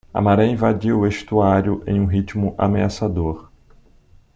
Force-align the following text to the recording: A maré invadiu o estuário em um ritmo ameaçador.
A 0.15 0.19
maré 0.19 0.47
invadiu 0.49 1.01
o 1.01 1.05
estuário 1.07 1.83
em 1.85 1.99
um 2.01 2.07
ritmo 2.07 2.55
ameaçador. 2.57 3.51